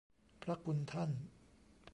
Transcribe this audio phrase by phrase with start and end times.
[0.41, 1.09] พระคุณท่าน